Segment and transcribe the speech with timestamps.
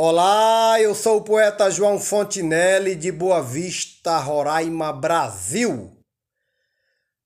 [0.00, 5.90] Olá, eu sou o poeta João Fontinelli de Boa Vista, Roraima, Brasil.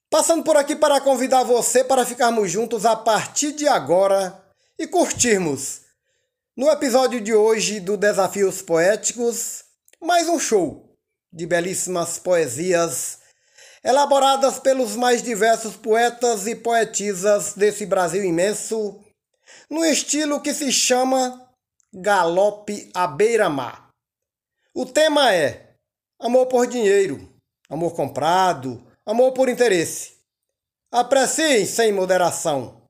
[0.09, 4.43] Passando por aqui para convidar você para ficarmos juntos a partir de agora
[4.79, 5.83] e curtirmos,
[6.57, 9.65] no episódio de hoje do Desafios Poéticos,
[10.01, 10.97] mais um show
[11.31, 13.19] de belíssimas poesias
[13.85, 18.99] elaboradas pelos mais diversos poetas e poetisas desse Brasil imenso,
[19.69, 21.42] no estilo que se chama
[21.95, 23.91] Galope à beira-mar.
[24.75, 25.75] O tema é
[26.19, 27.29] amor por dinheiro,
[27.69, 30.17] amor comprado, amor por interesse.
[30.91, 32.82] Apreciem sem moderação.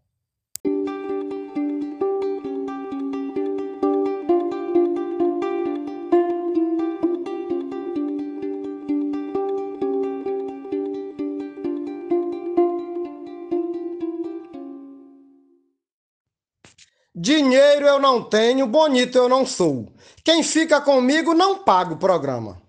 [17.24, 19.86] Dinheiro eu não tenho, bonito eu não sou.
[20.24, 22.60] Quem fica comigo não paga o programa.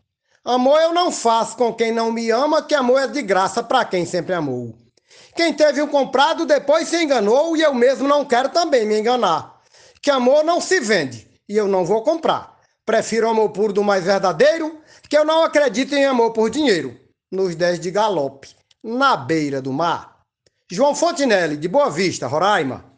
[0.45, 3.83] Amor eu não faço com quem não me ama, que amor é de graça para
[3.83, 4.75] quem sempre amou.
[5.35, 9.59] Quem teve um comprado depois se enganou e eu mesmo não quero também me enganar.
[9.99, 12.55] Que amor não se vende e eu não vou comprar.
[12.85, 14.79] Prefiro amor puro do mais verdadeiro,
[15.09, 16.95] que eu não acredito em amor por dinheiro.
[17.31, 18.49] Nos dez de galope,
[18.83, 20.19] na beira do mar.
[20.69, 22.92] João Fontinelli, de Boa Vista, Roraima.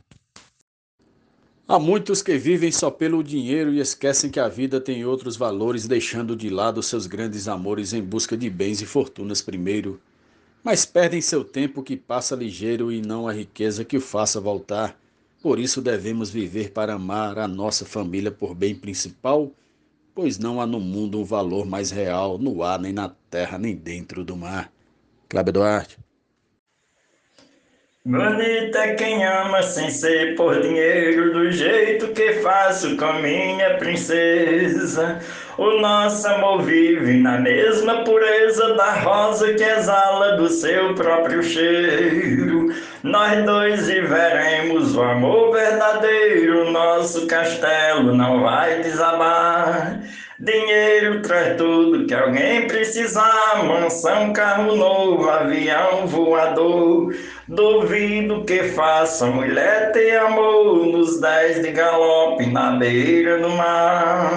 [1.67, 5.87] Há muitos que vivem só pelo dinheiro e esquecem que a vida tem outros valores,
[5.87, 9.99] deixando de lado seus grandes amores em busca de bens e fortunas primeiro.
[10.63, 14.95] Mas perdem seu tempo que passa ligeiro e não a riqueza que o faça voltar.
[15.41, 19.51] Por isso devemos viver para amar a nossa família por bem principal,
[20.13, 23.75] pois não há no mundo um valor mais real, no ar, nem na terra, nem
[23.75, 24.71] dentro do mar.
[25.27, 26.04] Cláudio Duarte.
[28.07, 35.19] Bonita é quem ama sem ser por dinheiro, do jeito que faço com minha princesa.
[35.57, 42.71] O nosso amor vive na mesma pureza da rosa que exala do seu próprio cheiro.
[43.01, 49.99] Nós dois viveremos o amor verdadeiro, nosso castelo não vai desabar.
[50.37, 57.15] Dinheiro traz tudo que alguém precisar: mansão, carro novo, avião voador.
[57.47, 64.29] Duvido que faça mulher ter amor nos dez de galope na beira do mar.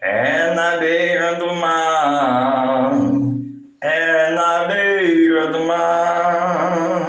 [0.00, 2.92] É na beira do mar,
[3.82, 7.06] é na beira do mar.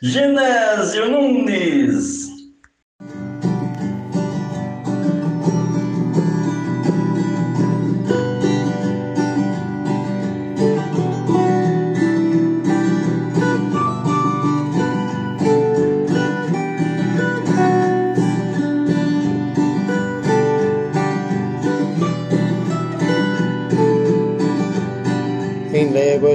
[0.00, 2.31] Genésio Nunes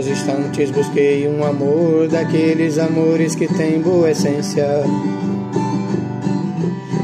[0.08, 4.66] distantes busquei um amor daqueles amores que têm boa essência.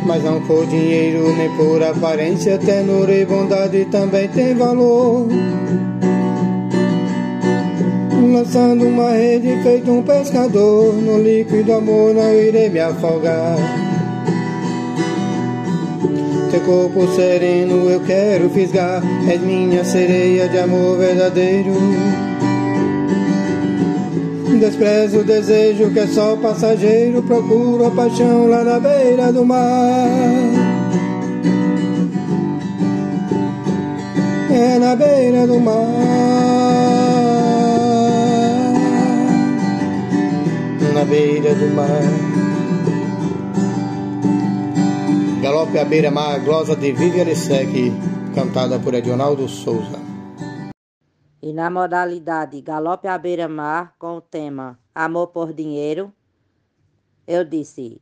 [0.06, 5.28] Mas não por dinheiro nem por aparência, tenor e bondade também tem valor.
[8.32, 13.56] Lançando uma rede feito um pescador, no líquido amor não irei me afogar.
[16.52, 21.72] Teu corpo sereno eu quero fisgar, és minha sereia de amor verdadeiro.
[24.60, 30.08] Desprezo o desejo que é só passageiro, procuro a paixão lá na beira do mar.
[34.52, 35.86] É na beira do mar.
[40.94, 42.34] Na beira do mar.
[45.42, 47.92] Galope à beira-mar, glosa de Viviane Sec,
[48.34, 50.03] cantada por Edionaldo Souza.
[51.46, 56.14] E na modalidade Galope à beira-mar, com o tema Amor por Dinheiro,
[57.28, 58.02] eu disse: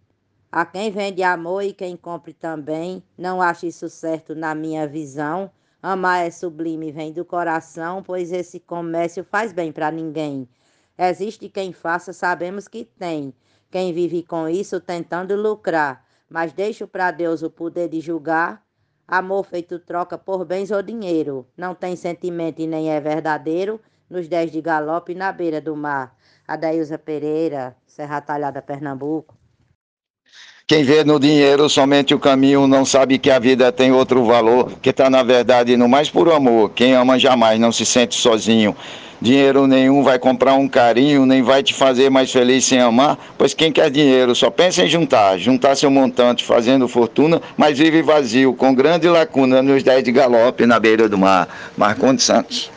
[0.51, 5.49] A quem vende amor e quem compre também, não acho isso certo na minha visão.
[5.81, 10.47] Amar é sublime vem do coração, pois esse comércio faz bem para ninguém.
[10.95, 13.33] Existe quem faça, sabemos que tem.
[13.71, 18.63] Quem vive com isso tentando lucrar, mas deixo para Deus o poder de julgar
[19.11, 21.45] Amor feito troca por bens ou dinheiro.
[21.57, 23.77] Não tem sentimento e nem é verdadeiro.
[24.09, 26.15] Nos dez de galope na beira do mar.
[26.47, 29.35] Adailza Pereira, Serra Talhada, Pernambuco.
[30.71, 34.71] Quem vê no dinheiro somente o caminho não sabe que a vida tem outro valor,
[34.81, 36.71] que está na verdade no mais puro amor.
[36.73, 38.73] Quem ama jamais não se sente sozinho.
[39.21, 43.53] Dinheiro nenhum vai comprar um carinho, nem vai te fazer mais feliz sem amar, pois
[43.53, 48.53] quem quer dinheiro só pensa em juntar, juntar seu montante fazendo fortuna, mas vive vazio,
[48.53, 51.49] com grande lacuna nos dez de galope na beira do mar.
[51.75, 52.71] Marcondes Santos.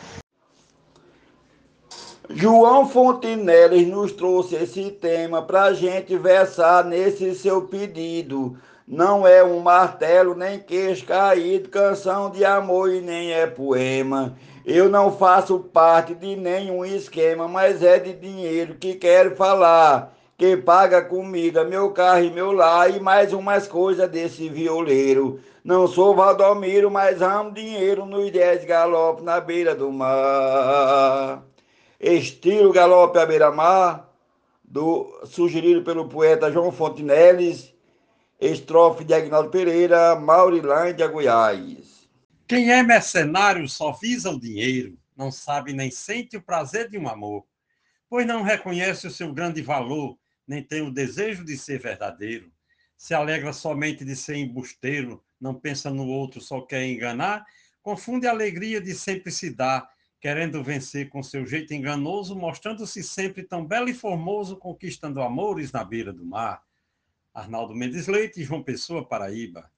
[2.37, 8.57] João Fontinelli nos trouxe esse tema para a gente versar nesse seu pedido.
[8.85, 14.35] Não é um martelo, nem queixo caído, canção de amor e nem é poema.
[14.65, 20.13] Eu não faço parte de nenhum esquema, mas é de dinheiro que quero falar.
[20.37, 25.39] Que paga comida, meu carro e meu lar e mais umas coisas desse violeiro.
[25.63, 31.41] Não sou Valdomiro, mas amo dinheiro nos dez galopes na beira do mar.
[31.99, 34.13] Estilo galope à beira-mar,
[35.25, 37.73] sugerido pelo poeta João Fontinelles
[38.39, 42.09] Estrofe de Agnaldo Pereira, Maurilândia, Goiás.
[42.45, 47.07] Quem é mercenário só visa o dinheiro, não sabe nem sente o prazer de um
[47.07, 47.45] amor,
[48.09, 52.51] pois não reconhece o seu grande valor, nem tem o desejo de ser verdadeiro.
[52.97, 57.45] Se alegra somente de ser embusteiro, não pensa no outro, só quer enganar,
[57.81, 59.89] confunde a alegria de sempre se dar,
[60.25, 65.83] querendo vencer com seu jeito enganoso, mostrando-se sempre tão belo e formoso, conquistando amores na
[65.83, 66.63] beira do mar.
[67.31, 69.71] Arnaldo Mendes Leite, João Pessoa, Paraíba.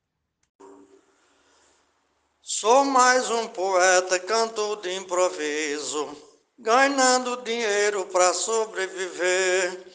[2.42, 6.16] Sou mais um poeta, canto de improviso,
[6.58, 9.86] ganhando dinheiro para sobreviver,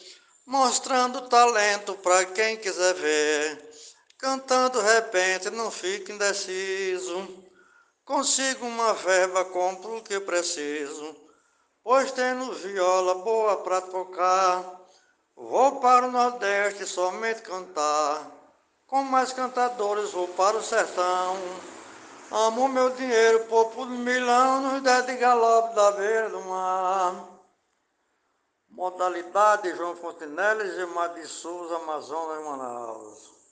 [0.45, 3.69] mostrando talento para quem quiser ver,
[4.19, 7.43] cantando repente, não fique indeciso.
[8.05, 11.15] Consigo uma verba, compro o que preciso,
[11.81, 14.81] pois tenho viola boa para tocar.
[15.35, 18.29] Vou para o Nordeste somente cantar,
[18.85, 21.37] com mais cantadores vou para o sertão.
[22.29, 27.29] Amo meu dinheiro, povo de milão, nos dez de galope da beira do mar.
[28.69, 33.42] Modalidade João Fontenelles e de Souza, Amazonas, Manaus.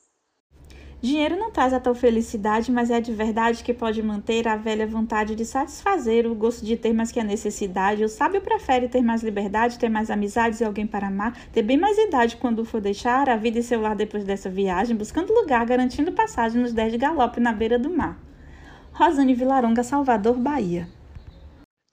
[1.01, 4.85] Dinheiro não traz a tal felicidade, mas é de verdade que pode manter a velha
[4.85, 8.03] vontade de satisfazer o gosto de ter mais que a necessidade.
[8.03, 11.75] O sábio prefere ter mais liberdade, ter mais amizades e alguém para amar, ter bem
[11.75, 15.65] mais idade quando for deixar a vida e seu lar depois dessa viagem, buscando lugar,
[15.65, 18.19] garantindo passagem nos dez de galope na beira do mar.
[18.93, 20.87] Rosane Vilaronga, Salvador, Bahia.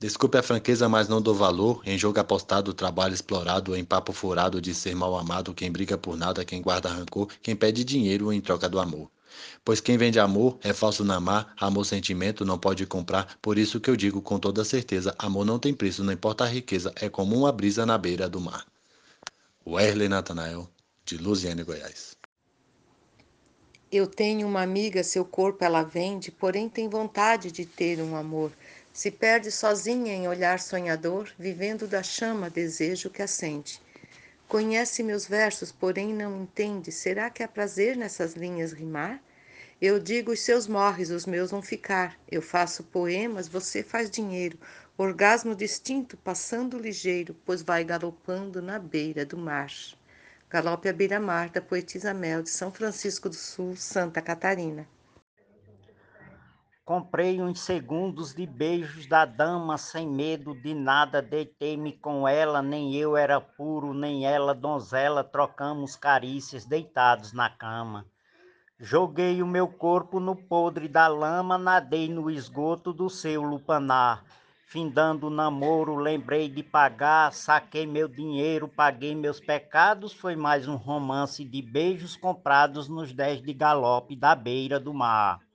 [0.01, 4.63] Desculpe a franqueza, mas não dou valor em jogo apostado, trabalho explorado, em papo furado
[4.63, 8.41] de ser mal amado, quem briga por nada, quem guarda rancor, quem pede dinheiro em
[8.41, 9.11] troca do amor.
[9.65, 13.81] Pois quem vende amor é falso na mar, amor sentimento não pode comprar, por isso
[13.81, 17.09] que eu digo com toda certeza, amor não tem preço, não importa a riqueza, é
[17.09, 18.65] como uma brisa na beira do mar.
[19.67, 20.71] Werley Natanael,
[21.05, 22.17] de Luziane, Goiás.
[23.91, 28.53] Eu tenho uma amiga, seu corpo ela vende, porém tem vontade de ter um amor.
[28.99, 33.81] Se perde sozinha em olhar sonhador, vivendo da chama desejo que acende.
[34.49, 36.91] Conhece meus versos, porém não entende.
[36.91, 39.23] Será que há prazer nessas linhas rimar?
[39.81, 42.19] Eu digo os seus morres, os meus vão ficar.
[42.29, 44.59] Eu faço poemas, você faz dinheiro.
[44.97, 49.71] Orgasmo distinto, passando ligeiro, pois vai galopando na beira do mar.
[50.51, 54.89] Galope à beira-mar da poetisa Mel de São Francisco do Sul, Santa Catarina.
[56.89, 62.95] Comprei uns segundos de beijos da dama sem medo de nada, deitei-me com ela, nem
[62.95, 68.07] eu era puro, nem ela donzela, trocamos carícias deitados na cama.
[68.81, 74.25] Joguei o meu corpo no podre da lama, nadei no esgoto do seu lupanar.
[74.65, 80.15] Findando o namoro, lembrei de pagar, saquei meu dinheiro, paguei meus pecados.
[80.15, 85.47] Foi mais um romance de beijos comprados nos dez de galope da beira do mar.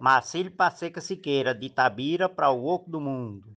[0.00, 3.54] Marcílio Passeca Siqueira, de Itabira para o Oco do Mundo.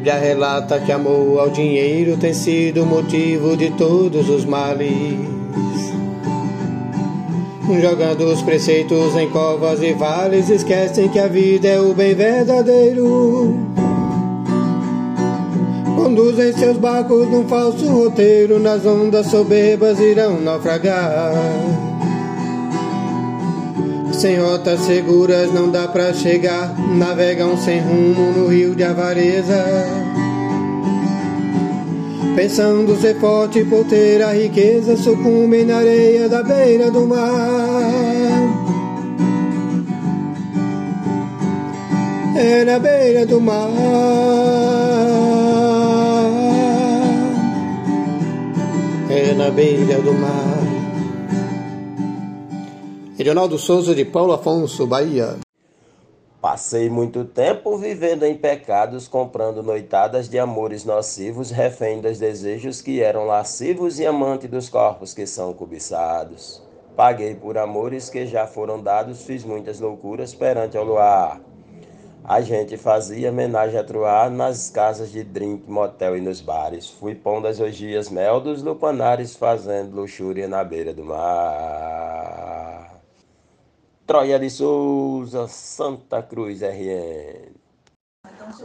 [0.00, 5.18] Bíblia relata que amor ao dinheiro tem sido motivo de todos os males.
[7.82, 13.54] Jogando os preceitos em covas e vales, esquecem que a vida é o bem verdadeiro.
[15.96, 21.89] Conduzem seus barcos num falso roteiro, nas ondas soberbas irão naufragar.
[24.20, 29.64] Sem rotas seguras não dá pra chegar, navegam sem rumo no rio de avareza.
[32.36, 37.22] Pensando ser forte por ter a riqueza, sucumbem na areia da beira do mar.
[42.36, 43.70] É na beira do mar.
[49.08, 50.79] É na beira do mar.
[53.20, 55.36] Edionaldo Souza de Paulo Afonso, Bahia.
[56.40, 63.02] Passei muito tempo vivendo em pecados, comprando noitadas de amores nocivos, refém dos desejos que
[63.02, 66.62] eram lascivos e amante dos corpos que são cobiçados.
[66.96, 71.42] Paguei por amores que já foram dados, fiz muitas loucuras perante o luar.
[72.24, 76.88] A gente fazia homenagem a truar nas casas de drink, motel e nos bares.
[76.88, 82.79] Fui pão das orgias mel dos lupanares, fazendo luxúria na beira do mar.
[84.10, 87.52] Troia de Souza, Santa Cruz RN.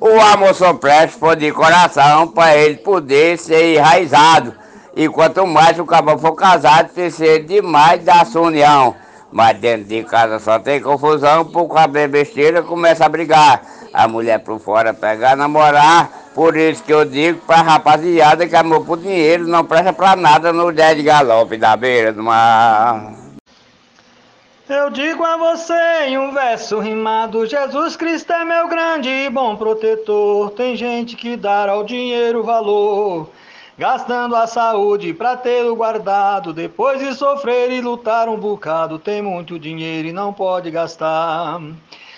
[0.02, 4.56] O amor só presta de coração para ele poder ser enraizado.
[4.96, 8.96] E quanto mais o cabal for casado, precisa demais da sua união.
[9.32, 13.62] Mas dentro de casa só tem confusão, por causa besteira começa a brigar.
[13.94, 16.10] A mulher por fora pegar, namorar.
[16.34, 20.52] Por isso que eu digo pra rapaziada que amor por dinheiro não presta pra nada
[20.52, 23.25] no 10 de galope da beira do mar.
[24.68, 29.56] Eu digo a você em um verso rimado: Jesus Cristo é meu grande e bom
[29.56, 30.50] protetor.
[30.52, 33.30] Tem gente que dá ao dinheiro valor,
[33.78, 36.52] gastando a saúde pra tê-lo guardado.
[36.52, 41.62] Depois de sofrer e lutar um bocado, tem muito dinheiro e não pode gastar.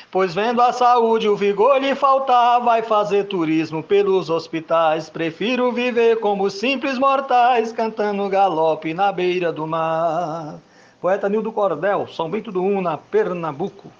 [0.09, 5.09] Pois vendo a saúde, o vigor lhe faltar, vai fazer turismo pelos hospitais.
[5.09, 10.61] Prefiro viver como simples mortais, cantando galope na beira do mar.
[10.99, 13.91] Poeta Nildo Cordel, São Bento do Una, Pernambuco.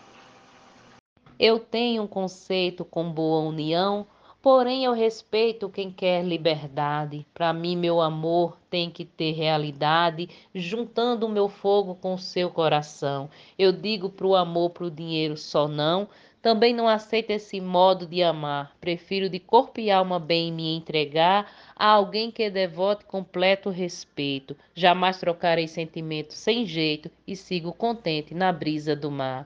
[1.40, 4.08] Eu tenho um conceito com boa união,
[4.42, 7.24] porém eu respeito quem quer liberdade.
[7.36, 12.50] Para mim, meu amor tem que ter realidade, juntando o meu fogo com o seu
[12.50, 13.30] coração.
[13.60, 16.08] Eu digo pro amor, pro dinheiro só não.
[16.48, 18.74] Também não aceito esse modo de amar.
[18.80, 24.56] Prefiro de corpo e alma bem me entregar a alguém que devote completo respeito.
[24.74, 29.46] Jamais trocarei sentimento sem jeito e sigo contente na brisa do mar.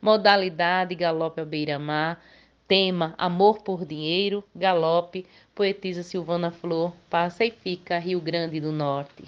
[0.00, 2.22] Modalidade galope à beira-mar.
[2.68, 5.26] Tema Amor por Dinheiro, Galope,
[5.56, 9.24] poetisa Silvana Flor, passa e fica Rio Grande do Norte.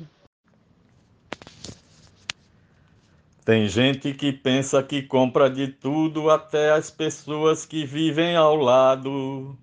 [3.50, 9.59] Tem gente que pensa que compra de tudo, até as pessoas que vivem ao lado.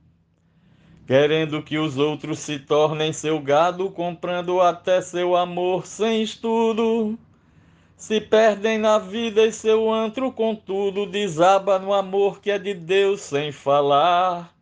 [1.08, 7.18] Querendo que os outros se tornem seu gado, comprando até seu amor sem estudo.
[7.96, 13.22] Se perdem na vida e seu antro, contudo, desaba no amor que é de Deus
[13.22, 14.54] sem falar.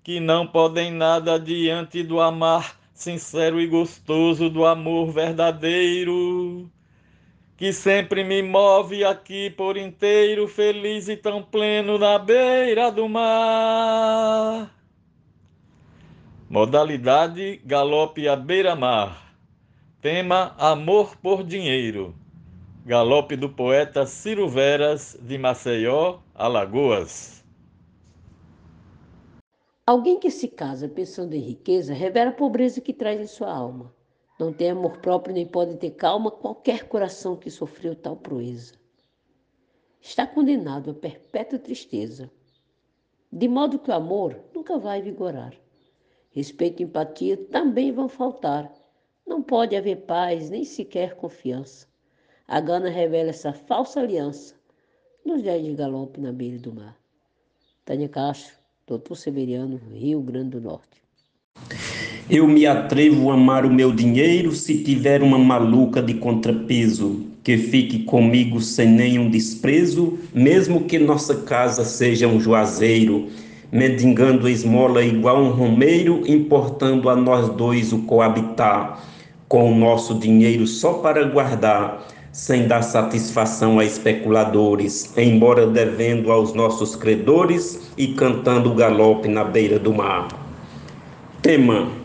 [0.00, 6.70] Que não podem nada diante do amar sincero e gostoso do amor verdadeiro
[7.56, 14.74] que sempre me move aqui por inteiro, feliz e tão pleno na beira do mar.
[16.50, 19.36] Modalidade galope à beira-mar.
[20.00, 22.14] Tema Amor por Dinheiro.
[22.84, 27.42] Galope do poeta Ciro Veras, de Maceió, Alagoas.
[29.86, 33.93] Alguém que se casa pensando em riqueza revela a pobreza que traz em sua alma.
[34.38, 38.74] Não tem amor próprio nem pode ter calma qualquer coração que sofreu tal proeza.
[40.00, 42.30] Está condenado a perpétua tristeza,
[43.30, 45.54] de modo que o amor nunca vai vigorar.
[46.30, 48.72] Respeito e empatia também vão faltar.
[49.26, 51.86] Não pode haver paz, nem sequer confiança.
[52.46, 54.54] A gana revela essa falsa aliança
[55.24, 56.98] nos dez de galope na beira do mar.
[57.84, 61.02] Tânia Castro, Doutor Severiano, Rio Grande do Norte.
[62.28, 67.58] Eu me atrevo a amar o meu dinheiro se tiver uma maluca de contrapeso que
[67.58, 73.28] fique comigo sem nenhum desprezo, mesmo que nossa casa seja um juazeiro,
[73.70, 79.04] mendigando esmola igual um romeiro, importando a nós dois o coabitar,
[79.46, 86.54] com o nosso dinheiro só para guardar, sem dar satisfação a especuladores, embora devendo aos
[86.54, 90.28] nossos credores e cantando o galope na beira do mar.
[91.42, 92.03] Tema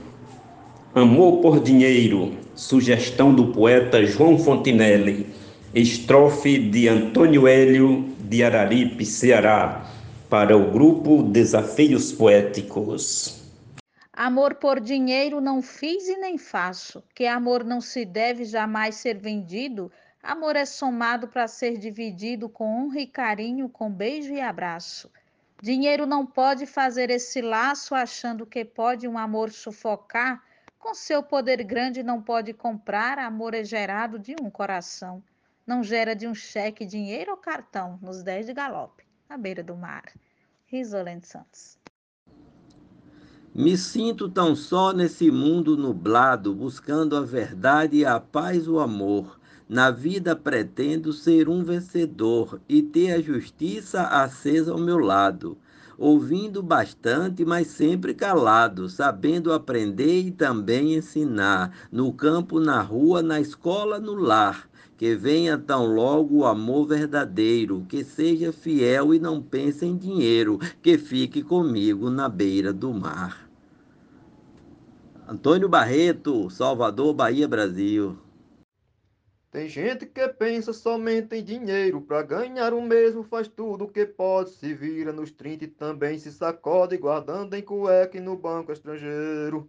[0.99, 5.33] Amor por dinheiro, sugestão do poeta João Fontinelli,
[5.73, 9.89] estrofe de Antônio Hélio de Araripe, Ceará,
[10.29, 13.41] para o grupo Desafios Poéticos.
[14.11, 19.17] Amor por dinheiro não fiz e nem faço, que amor não se deve jamais ser
[19.17, 19.89] vendido,
[20.21, 25.09] amor é somado para ser dividido com honra e carinho, com beijo e abraço.
[25.63, 30.43] Dinheiro não pode fazer esse laço achando que pode um amor sufocar,
[30.79, 35.21] Com seu poder grande não pode comprar, amor é gerado de um coração.
[35.67, 39.75] Não gera de um cheque, dinheiro ou cartão, nos dez de galope, à beira do
[39.75, 40.05] mar.
[40.65, 41.77] Risolente Santos.
[43.53, 49.37] Me sinto tão só nesse mundo nublado, buscando a verdade, a paz, o amor.
[49.67, 55.57] Na vida pretendo ser um vencedor e ter a justiça acesa ao meu lado
[55.99, 63.39] ouvindo bastante, mas sempre calado, sabendo aprender e também ensinar, no campo, na rua, na
[63.41, 64.69] escola, no lar.
[64.97, 70.59] Que venha tão logo o amor verdadeiro, que seja fiel e não pense em dinheiro,
[70.81, 73.49] que fique comigo na beira do mar.
[75.27, 78.17] Antônio Barreto, Salvador, Bahia, Brasil.
[79.51, 84.05] Tem gente que pensa somente em dinheiro, pra ganhar o mesmo faz tudo o que
[84.05, 88.71] pode, se vira nos 30 e também se sacode, guardando em cueca e no banco
[88.71, 89.67] estrangeiro.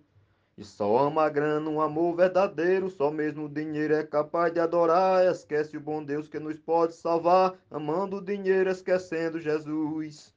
[0.58, 4.60] E só ama a grana, um amor verdadeiro, só mesmo o dinheiro é capaz de
[4.60, 10.34] adorar, esquece o bom Deus que nos pode salvar, amando o dinheiro, esquecendo Jesus.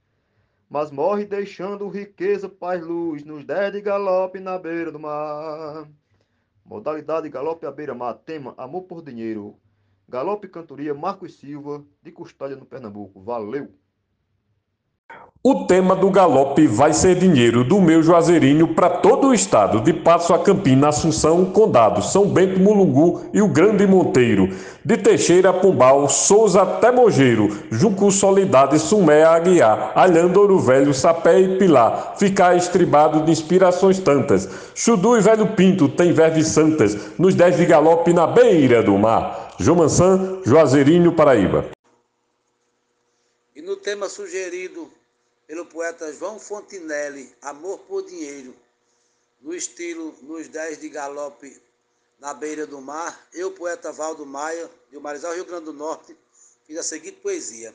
[0.69, 5.85] Mas morre deixando riqueza, paz, luz, nos dez de galope na beira do mar.
[6.65, 8.13] Modalidade galope à beira-mar.
[8.25, 9.59] Tema Amor por Dinheiro.
[10.07, 13.21] Galope Cantoria Marcos Silva, de Custódia, no Pernambuco.
[13.21, 13.82] Valeu!
[15.45, 19.91] O tema do galope vai ser dinheiro do meu Juazeirinho para todo o estado, de
[19.91, 24.55] Passo a Campina, Assunção, Condado, São Bento, Mulungu e o Grande Monteiro,
[24.85, 31.41] de Teixeira a Pombal, Souza até Mogeiro, Juncu Solidade, Sumé Aguiar, Alhando Ouro Velho, Sapé
[31.41, 34.47] e Pilar, ficar estribado de inspirações tantas.
[34.73, 39.55] Chudu e Velho Pinto tem verves santas, nos dez de galope na beira do mar.
[39.59, 41.65] João Mansan, Juazeirinho, Paraíba.
[43.53, 45.02] E no tema sugerido
[45.53, 48.55] pelo poeta João Fontinelli, Amor por Dinheiro,
[49.39, 51.61] no estilo Nos Dez de Galope
[52.19, 56.17] na Beira do Mar, eu, poeta Valdo Maia, de Marizal, Rio Grande do Norte,
[56.65, 57.71] fiz a seguinte poesia.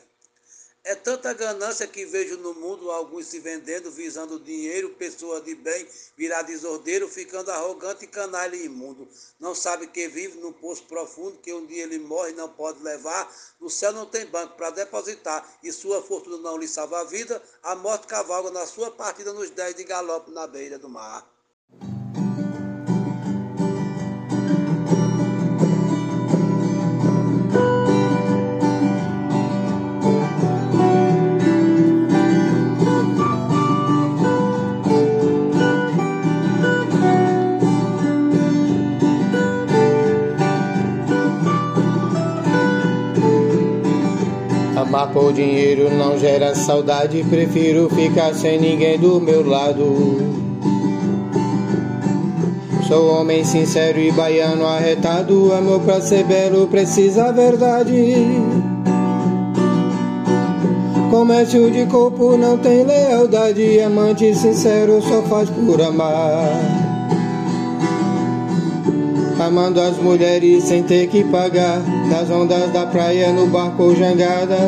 [0.85, 5.87] É tanta ganância que vejo no mundo alguns se vendendo, visando dinheiro, pessoa de bem,
[6.17, 9.07] virar desordeiro, ficando arrogante e canalha imundo.
[9.39, 12.83] Não sabe que vive num poço profundo, que um dia ele morre e não pode
[12.83, 13.31] levar.
[13.61, 17.43] No céu não tem banco para depositar, e sua fortuna não lhe salva a vida.
[17.63, 21.38] A morte cavalga na sua partida nos dez de galope na beira do mar.
[44.89, 49.85] Amar por dinheiro não gera saudade, prefiro ficar sem ninguém do meu lado.
[52.89, 58.15] Sou homem sincero e baiano arretado, amor pra ser belo precisa verdade.
[61.11, 66.98] Comércio de corpo não tem lealdade, amante sincero só faz por amar
[69.41, 74.59] amando as mulheres sem ter que pagar, das ondas da praia no barco jangada.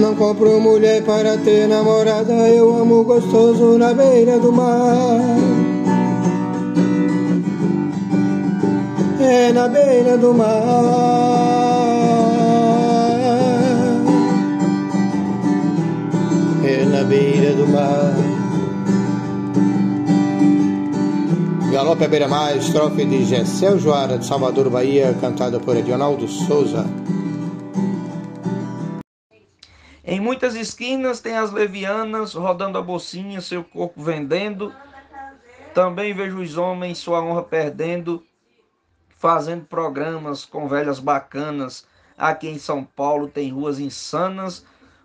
[0.00, 5.20] Não compro mulher para ter namorada, eu amo gostoso na beira do mar.
[9.20, 10.46] É na beira do mar.
[16.64, 18.25] É na beira do mar.
[21.76, 26.86] Galope à beira-mar, estrofe de Gessel Joara, de Salvador, Bahia, cantada por Edionaldo Souza.
[30.02, 34.72] Em muitas esquinas tem as levianas rodando a bolsinha, seu corpo vendendo.
[35.74, 38.24] Também vejo os homens sua honra perdendo,
[39.18, 41.86] fazendo programas com velhas bacanas.
[42.16, 44.64] Aqui em São Paulo tem ruas insanas,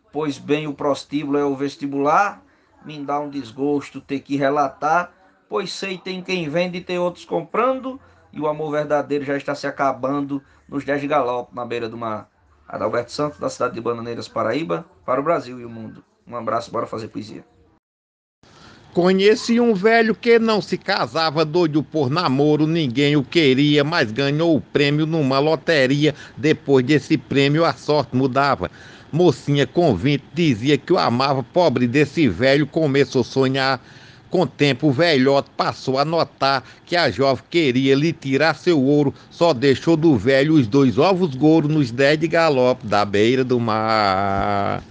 [0.10, 2.42] pois bem o prostíbulo é o vestibular.
[2.86, 5.12] Me dá um desgosto ter que relatar
[5.52, 8.00] pois sei tem quem vende e tem outros comprando,
[8.32, 11.98] e o amor verdadeiro já está se acabando nos 10 de galope na beira do
[11.98, 12.30] mar.
[12.66, 16.06] Adalberto Santos, da cidade de Bananeiras, Paraíba, para o Brasil e o mundo.
[16.26, 17.44] Um abraço, bora fazer poesia.
[18.94, 24.56] Conheci um velho que não se casava, doido por namoro, ninguém o queria, mas ganhou
[24.56, 26.16] o prêmio numa loteria.
[26.38, 28.72] Depois desse prêmio, a sorte mudava.
[29.12, 33.82] Mocinha com 20 dizia que o amava, pobre desse velho começou a sonhar
[34.32, 38.82] com o tempo, o velhote passou a notar que a jovem queria lhe tirar seu
[38.82, 43.44] ouro, só deixou do velho os dois ovos gouros nos dez de galope da beira
[43.44, 44.82] do mar.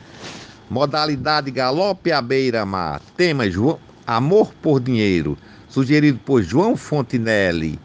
[0.68, 3.00] Modalidade galope à beira-mar.
[3.16, 7.79] Tema João, Amor por Dinheiro, sugerido por João Fontinelli,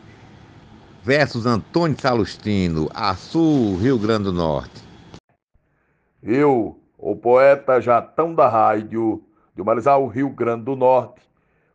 [1.03, 4.83] versus Antônio Salustino, Açu, Rio Grande do Norte.
[6.21, 9.23] Eu, o poeta Jatão da Rádio,
[9.55, 11.21] de Marizal, Rio Grande do Norte,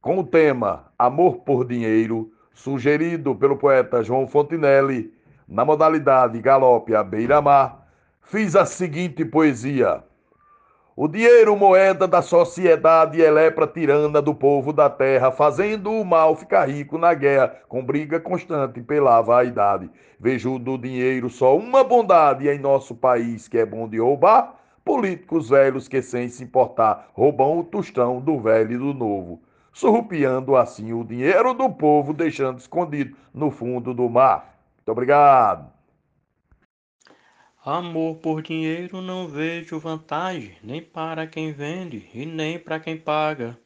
[0.01, 5.13] com o tema Amor por Dinheiro, sugerido pelo poeta João Fontinelli,
[5.47, 7.87] na modalidade galope à beira-mar,
[8.23, 10.03] fiz a seguinte poesia.
[10.97, 16.35] O dinheiro, moeda da sociedade, é lepra tirana do povo da terra, fazendo o mal
[16.35, 19.91] ficar rico na guerra, com briga constante pela vaidade.
[20.19, 25.51] Vejo do dinheiro só uma bondade em nosso país, que é bom de roubar, políticos
[25.51, 29.41] velhos que, sem se importar, roubam o tostão do velho e do novo,
[29.73, 34.59] surrupiando assim o dinheiro do povo, deixando escondido no fundo do mar.
[34.77, 35.73] Muito obrigado.
[37.65, 43.59] Amor por dinheiro não vejo vantagem, nem para quem vende e nem para quem paga.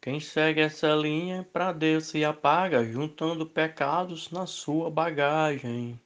[0.00, 6.00] Quem segue essa linha para Deus se apaga, juntando pecados na sua bagagem.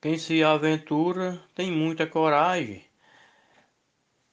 [0.00, 2.84] Quem se aventura tem muita coragem.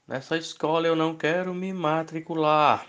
[0.07, 2.86] Nessa escola eu não quero me matricular.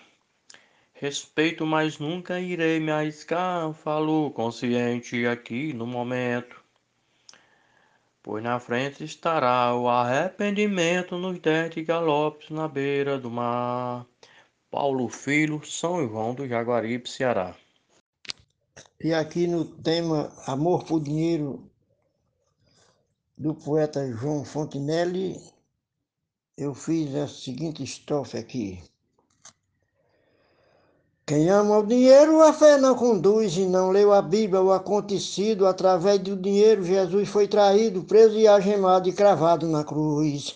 [1.03, 3.75] Respeito, mas nunca irei me arriscar.
[3.75, 6.63] Falo consciente aqui no momento
[8.23, 14.07] pois na frente estará o arrependimento nos dez galopes na beira do mar.
[14.71, 17.55] Paulo Filho, São João do Jaguaribe, Ceará.
[19.03, 21.69] E aqui no tema Amor por Dinheiro,
[23.37, 25.37] do poeta João Fontinelli,
[26.57, 28.83] eu fiz a seguinte estrofe aqui.
[31.33, 35.67] Quem ama o dinheiro, a fé não conduz e não leu a Bíblia, o acontecido.
[35.67, 40.55] Através do dinheiro, Jesus foi traído, preso e algemado e cravado na cruz.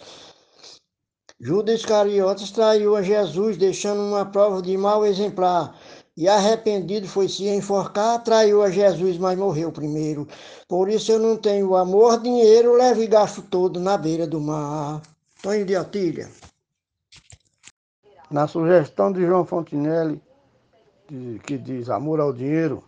[1.40, 5.74] Judas Iscariotes traiu a Jesus, deixando uma prova de mau exemplar.
[6.14, 10.28] E arrependido foi se enforcar, traiu a Jesus, mas morreu primeiro.
[10.68, 15.00] Por isso eu não tenho amor, dinheiro, leve e gasto todo na beira do mar.
[15.42, 16.28] Tonho de Otília.
[18.30, 20.20] Na sugestão de João Fontinelli,
[21.45, 22.83] que diz amor ao dinheiro,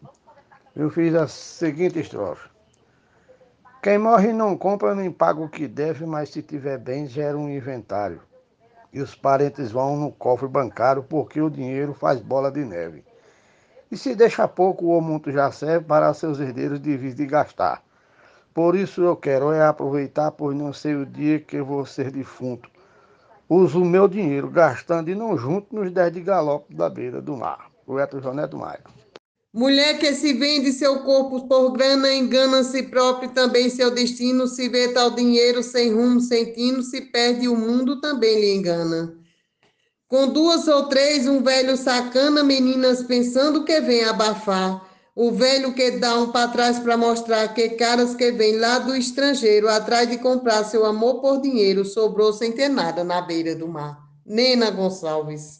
[0.74, 2.48] eu fiz a seguinte estrofe.
[3.80, 7.48] Quem morre não compra nem paga o que deve, mas se tiver bem gera um
[7.48, 8.20] inventário.
[8.92, 13.04] E os parentes vão no cofre bancário porque o dinheiro faz bola de neve.
[13.90, 17.82] E se deixa pouco, o muito já serve para seus herdeiros de vir de gastar.
[18.52, 22.68] Por isso eu quero é aproveitar, pois não sei o dia que vou ser defunto.
[23.48, 27.36] Uso o meu dinheiro gastando e não junto nos dez de galope da beira do
[27.36, 28.84] mar poeta João Neto Maia.
[29.50, 34.68] Mulher que se vende seu corpo por grana, engana si próprio também seu destino, se
[34.68, 39.16] vê tal dinheiro sem rumo, sem tino, se perde o mundo também lhe engana.
[40.06, 44.86] Com duas ou três, um velho sacana, meninas pensando que vem abafar.
[45.16, 48.94] O velho que dá um para trás para mostrar que caras que vêm lá do
[48.94, 53.66] estrangeiro, atrás de comprar seu amor por dinheiro, sobrou sem ter nada na beira do
[53.66, 53.98] mar.
[54.26, 55.56] Nena Gonçalves.